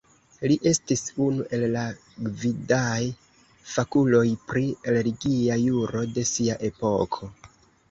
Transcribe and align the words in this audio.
Li 0.51 0.55
estis 0.69 1.03
unu 1.25 1.43
el 1.57 1.65
la 1.75 1.83
gvidaj 2.29 2.97
fakuloj 3.75 4.25
pri 4.49 4.65
religia 4.97 5.61
juro 5.69 6.05
de 6.19 6.27
sia 6.35 6.61
epoko. 6.73 7.33